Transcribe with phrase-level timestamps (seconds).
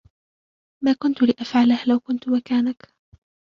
[0.83, 2.93] ما كنتُ لأفعله لو كنت مكانك.